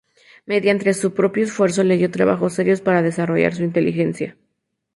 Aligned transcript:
Mediante 0.47 0.95
su 0.95 1.13
propio 1.13 1.43
esfuerzo 1.43 1.83
leyó 1.83 2.09
trabajos 2.09 2.53
serios 2.55 2.81
para 2.81 3.03
desarrollar 3.03 3.53
su 3.53 3.61
inteligencia. 3.61 4.35